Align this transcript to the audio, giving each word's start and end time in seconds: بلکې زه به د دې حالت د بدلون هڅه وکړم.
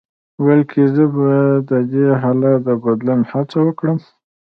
بلکې 0.45 0.81
زه 0.95 1.05
به 1.15 1.29
د 1.69 1.71
دې 1.91 2.07
حالت 2.21 2.57
د 2.67 2.69
بدلون 2.83 3.21
هڅه 3.31 3.57
وکړم. 3.67 3.97